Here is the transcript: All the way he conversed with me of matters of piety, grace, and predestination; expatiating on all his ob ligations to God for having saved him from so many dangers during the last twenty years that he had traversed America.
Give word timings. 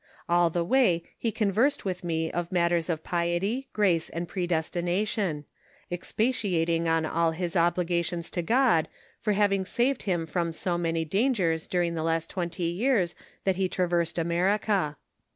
All 0.27 0.49
the 0.49 0.63
way 0.65 1.03
he 1.15 1.31
conversed 1.31 1.85
with 1.85 2.03
me 2.03 2.31
of 2.31 2.51
matters 2.51 2.89
of 2.89 3.03
piety, 3.03 3.67
grace, 3.71 4.09
and 4.09 4.27
predestination; 4.27 5.45
expatiating 5.91 6.87
on 6.87 7.05
all 7.05 7.33
his 7.33 7.55
ob 7.55 7.75
ligations 7.75 8.31
to 8.31 8.41
God 8.41 8.87
for 9.19 9.33
having 9.33 9.63
saved 9.63 10.01
him 10.01 10.25
from 10.25 10.51
so 10.53 10.75
many 10.75 11.05
dangers 11.05 11.67
during 11.67 11.93
the 11.93 12.01
last 12.01 12.31
twenty 12.31 12.63
years 12.63 13.13
that 13.43 13.57
he 13.57 13.63
had 13.65 13.71
traversed 13.73 14.17
America. 14.17 14.97